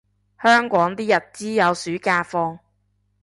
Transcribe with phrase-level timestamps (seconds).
[0.41, 2.57] 香港啲日資有暑假放